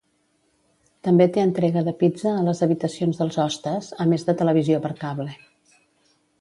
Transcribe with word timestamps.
També 1.07 1.27
té 1.35 1.43
entrega 1.49 1.83
de 1.89 1.93
pizza 1.99 2.33
a 2.39 2.47
les 2.49 2.63
habitacions 2.67 3.21
dels 3.21 3.39
hostes, 3.45 3.93
a 4.07 4.11
més 4.15 4.29
de 4.31 4.39
televisió 4.43 4.83
per 4.89 4.95
cable. 5.07 5.41